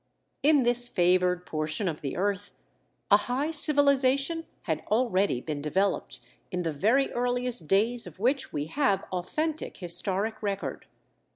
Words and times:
In 0.41 0.63
this 0.63 0.89
favored 0.89 1.45
portion 1.45 1.87
of 1.87 2.01
the 2.01 2.17
earth, 2.17 2.53
a 3.11 3.17
high 3.17 3.51
civilization 3.51 4.47
had 4.63 4.81
already 4.89 5.41
been 5.41 5.61
developed 5.61 6.21
in 6.49 6.63
the 6.63 6.73
very 6.73 7.11
earliest 7.13 7.67
days 7.67 8.07
of 8.07 8.17
which 8.19 8.51
we 8.51 8.65
have 8.65 9.03
authentic 9.13 9.77
historic 9.77 10.41
record. 10.41 10.87